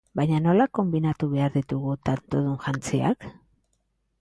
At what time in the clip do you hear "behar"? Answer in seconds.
1.35-1.53